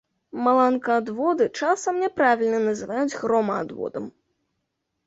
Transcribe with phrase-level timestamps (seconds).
[0.45, 4.05] Маланкаадводы часам няправільна называюць громаадводам.